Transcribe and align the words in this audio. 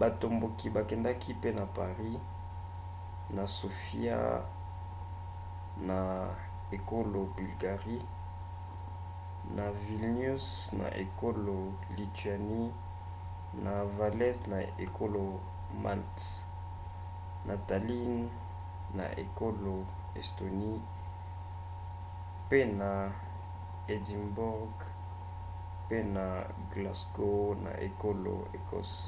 batomboki 0.00 0.66
bakendaki 0.76 1.30
pe 1.40 1.48
na 1.58 1.64
paris 1.76 2.18
na 3.36 3.44
sofia 3.58 4.18
na 5.88 5.98
ekolo 6.76 7.18
bulgarie 7.36 8.02
na 9.56 9.66
vilnius 9.82 10.46
na 10.80 10.88
ekolo 11.04 11.56
lituanie 11.96 12.64
na 13.64 13.74
valette 13.96 14.46
na 14.54 14.60
ekolo 14.84 15.22
malte 15.84 16.24
na 17.46 17.54
tallinn 17.68 18.24
na 18.96 19.06
ekolo 19.24 19.74
estonie 20.20 20.76
pe 22.48 22.60
na 22.80 22.90
édimbourg 23.94 24.70
pe 25.88 25.98
na 26.14 26.26
glasgow 26.74 27.44
na 27.64 27.72
ekolo 27.88 28.34
écosse 28.56 29.00